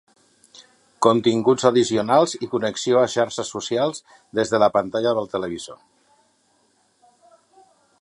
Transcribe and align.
Continguts 1.05 1.67
addicionals 1.71 2.33
i 2.47 2.49
connexió 2.55 2.99
a 3.03 3.11
xarxes 3.17 3.53
socials 3.57 4.03
des 4.41 4.55
de 4.55 4.63
la 4.67 4.73
pantalla 4.79 5.15
del 5.19 5.33
televisor. 5.37 5.81